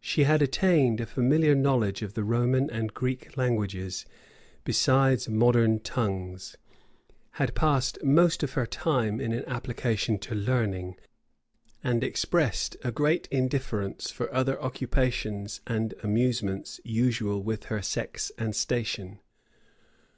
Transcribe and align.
She 0.00 0.22
had 0.22 0.42
attained 0.42 1.00
a 1.00 1.06
familiar 1.06 1.52
knowledge 1.56 2.00
of 2.00 2.14
the 2.14 2.22
Roman 2.22 2.70
and 2.70 2.94
Greek 2.94 3.36
languages, 3.36 4.06
besides 4.62 5.28
modern 5.28 5.80
tongues; 5.80 6.54
had 7.32 7.52
passed 7.56 7.98
most 8.04 8.44
of 8.44 8.52
her 8.52 8.64
time 8.64 9.20
in 9.20 9.32
an 9.32 9.42
application 9.48 10.20
to 10.20 10.36
learning; 10.36 10.94
and 11.82 12.04
expressed 12.04 12.76
a 12.84 12.92
great 12.92 13.26
indifference 13.32 14.08
for 14.08 14.32
other 14.32 14.62
occupations 14.62 15.60
and 15.66 15.94
amusements 16.00 16.78
usual 16.84 17.42
with 17.42 17.64
her 17.64 17.82
sex 17.82 18.30
and 18.38 18.54
station. 18.54 19.18